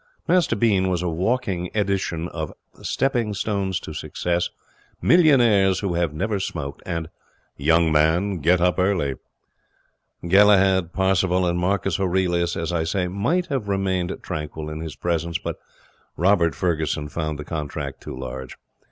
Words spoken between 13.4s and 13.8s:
have